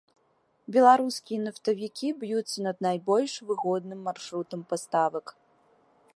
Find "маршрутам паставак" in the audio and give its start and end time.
4.09-5.25